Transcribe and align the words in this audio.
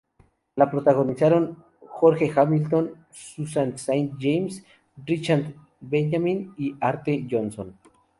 La 0.55 0.67
protagonizaron 0.71 1.63
George 1.99 2.33
Hamilton, 2.35 3.05
Susan 3.11 3.77
Saint 3.77 4.13
James, 4.19 4.65
Richard 5.05 5.53
Benjamin 5.79 6.55
y 6.57 6.75
Arte 6.81 7.27
Johnson. 7.29 7.77